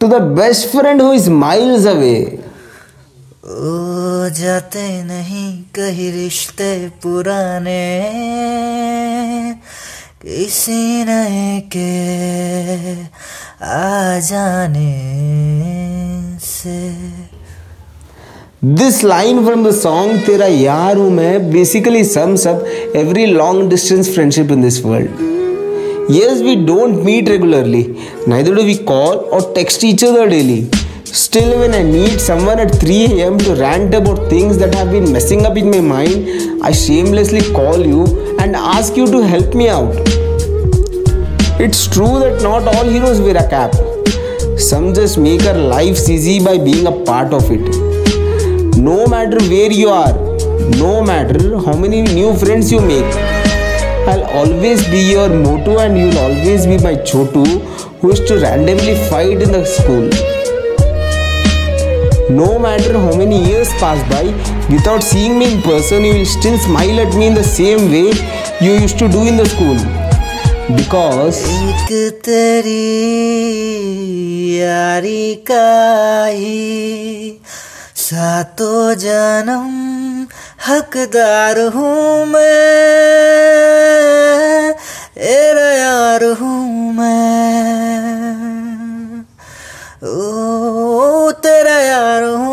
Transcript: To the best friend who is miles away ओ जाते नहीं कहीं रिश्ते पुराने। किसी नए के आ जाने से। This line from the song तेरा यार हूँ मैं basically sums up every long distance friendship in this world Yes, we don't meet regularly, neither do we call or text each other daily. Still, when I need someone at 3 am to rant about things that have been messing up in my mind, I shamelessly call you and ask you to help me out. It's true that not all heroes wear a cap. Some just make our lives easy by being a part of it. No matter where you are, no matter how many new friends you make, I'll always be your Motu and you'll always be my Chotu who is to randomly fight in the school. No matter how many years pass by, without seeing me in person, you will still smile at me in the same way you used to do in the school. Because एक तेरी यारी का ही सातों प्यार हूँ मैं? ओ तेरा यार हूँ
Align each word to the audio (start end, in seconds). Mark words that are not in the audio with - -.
To 0.00 0.06
the 0.08 0.20
best 0.38 0.68
friend 0.68 1.02
who 1.02 1.12
is 1.12 1.30
miles 1.30 1.86
away 1.86 2.16
ओ 3.44 4.28
जाते 4.36 5.02
नहीं 5.02 5.50
कहीं 5.74 6.10
रिश्ते 6.12 6.70
पुराने। 7.02 7.84
किसी 10.22 11.04
नए 11.04 11.60
के 11.76 11.92
आ 13.64 14.18
जाने 14.20 14.90
से। 16.42 16.78
This 18.64 19.02
line 19.04 19.44
from 19.46 19.68
the 19.68 19.74
song 19.74 20.20
तेरा 20.26 20.46
यार 20.46 20.96
हूँ 20.96 21.10
मैं 21.10 21.50
basically 21.52 22.04
sums 22.04 22.46
up 22.46 22.64
every 22.96 23.26
long 23.26 23.68
distance 23.70 24.14
friendship 24.14 24.52
in 24.52 24.62
this 24.62 24.84
world 24.84 25.35
Yes, 26.08 26.40
we 26.40 26.54
don't 26.54 27.04
meet 27.04 27.28
regularly, 27.28 27.88
neither 28.28 28.54
do 28.54 28.64
we 28.64 28.78
call 28.78 29.24
or 29.34 29.52
text 29.54 29.82
each 29.82 30.04
other 30.04 30.28
daily. 30.28 30.70
Still, 31.02 31.58
when 31.58 31.74
I 31.74 31.82
need 31.82 32.20
someone 32.20 32.60
at 32.60 32.72
3 32.76 33.22
am 33.22 33.38
to 33.38 33.56
rant 33.56 33.92
about 33.92 34.28
things 34.30 34.56
that 34.58 34.72
have 34.76 34.92
been 34.92 35.10
messing 35.12 35.44
up 35.44 35.56
in 35.56 35.68
my 35.68 35.80
mind, 35.80 36.62
I 36.62 36.70
shamelessly 36.70 37.40
call 37.52 37.84
you 37.84 38.04
and 38.38 38.54
ask 38.54 38.96
you 38.96 39.06
to 39.06 39.26
help 39.26 39.52
me 39.56 39.68
out. 39.68 39.96
It's 41.58 41.88
true 41.88 42.20
that 42.20 42.40
not 42.40 42.72
all 42.72 42.84
heroes 42.84 43.20
wear 43.20 43.36
a 43.36 43.48
cap. 43.48 43.74
Some 44.60 44.94
just 44.94 45.18
make 45.18 45.44
our 45.44 45.58
lives 45.58 46.08
easy 46.08 46.38
by 46.44 46.56
being 46.56 46.86
a 46.86 46.92
part 47.04 47.32
of 47.34 47.50
it. 47.50 48.76
No 48.76 49.08
matter 49.08 49.38
where 49.48 49.72
you 49.72 49.88
are, 49.88 50.14
no 50.78 51.02
matter 51.02 51.58
how 51.58 51.76
many 51.76 52.02
new 52.02 52.36
friends 52.36 52.70
you 52.70 52.80
make, 52.80 53.12
I'll 54.07 54.23
always 54.39 54.87
be 54.89 54.99
your 55.11 55.29
Motu 55.29 55.77
and 55.77 55.97
you'll 55.97 56.17
always 56.17 56.65
be 56.65 56.77
my 56.77 56.95
Chotu 56.95 57.45
who 57.99 58.11
is 58.11 58.19
to 58.21 58.39
randomly 58.39 58.95
fight 59.09 59.41
in 59.41 59.51
the 59.51 59.65
school. 59.65 60.09
No 62.29 62.57
matter 62.57 62.93
how 62.97 63.15
many 63.15 63.43
years 63.43 63.69
pass 63.73 64.01
by, 64.09 64.23
without 64.73 65.03
seeing 65.03 65.37
me 65.37 65.53
in 65.53 65.61
person, 65.61 66.05
you 66.05 66.13
will 66.19 66.25
still 66.25 66.57
smile 66.57 66.99
at 66.99 67.13
me 67.15 67.27
in 67.27 67.33
the 67.33 67.43
same 67.43 67.91
way 67.91 68.13
you 68.61 68.73
used 68.81 68.97
to 68.99 69.09
do 69.09 69.27
in 69.27 69.37
the 69.37 69.45
school. 69.45 69.77
Because 70.75 71.43
एक 71.43 72.21
तेरी 72.25 72.79
यारी 74.59 75.35
का 75.49 76.25
ही 76.31 77.41
सातों 77.95 78.95
प्यार 86.16 86.32
हूँ 86.40 86.92
मैं? 86.92 88.06
ओ 90.02 91.30
तेरा 91.44 91.78
यार 91.80 92.22
हूँ 92.22 92.45